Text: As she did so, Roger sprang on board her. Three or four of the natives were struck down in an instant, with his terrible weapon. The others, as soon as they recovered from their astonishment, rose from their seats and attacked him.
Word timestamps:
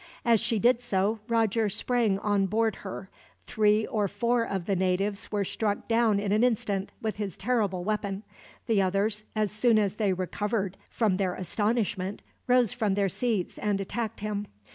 As 0.25 0.39
she 0.39 0.57
did 0.57 0.81
so, 0.81 1.19
Roger 1.27 1.69
sprang 1.69 2.17
on 2.17 2.47
board 2.47 2.77
her. 2.77 3.11
Three 3.45 3.85
or 3.85 4.07
four 4.07 4.43
of 4.43 4.65
the 4.65 4.75
natives 4.75 5.31
were 5.31 5.43
struck 5.43 5.87
down 5.87 6.19
in 6.19 6.31
an 6.31 6.43
instant, 6.43 6.91
with 7.03 7.17
his 7.17 7.37
terrible 7.37 7.83
weapon. 7.83 8.23
The 8.65 8.81
others, 8.81 9.25
as 9.35 9.51
soon 9.51 9.77
as 9.77 9.97
they 9.97 10.11
recovered 10.11 10.75
from 10.89 11.17
their 11.17 11.35
astonishment, 11.35 12.23
rose 12.47 12.73
from 12.73 12.95
their 12.95 13.09
seats 13.09 13.59
and 13.59 13.79
attacked 13.79 14.21
him. 14.21 14.47